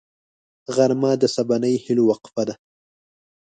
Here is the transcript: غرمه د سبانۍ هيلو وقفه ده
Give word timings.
غرمه 0.75 1.11
د 1.21 1.23
سبانۍ 1.35 1.75
هيلو 1.83 2.03
وقفه 2.09 2.41
ده 2.47 2.55